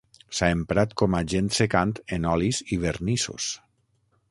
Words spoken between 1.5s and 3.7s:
secant en olis i vernissos.